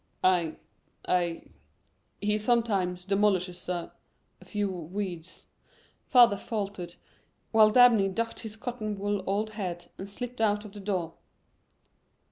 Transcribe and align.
"I 0.23 0.55
I 1.07 1.43
he 2.19 2.39
sometimes 2.39 3.05
demolishes 3.05 3.69
a 3.69 3.93
a 4.41 4.45
few 4.45 4.67
weeds," 4.67 5.45
father 6.07 6.37
faltered, 6.37 6.95
while 7.51 7.69
Dabney 7.69 8.07
ducked 8.09 8.39
his 8.39 8.55
cotton 8.55 8.97
wool 8.97 9.23
old 9.27 9.51
head 9.51 9.91
and 9.99 10.09
slipped 10.09 10.41
out 10.41 10.65
of 10.65 10.73
the 10.73 10.79
door. 10.79 11.13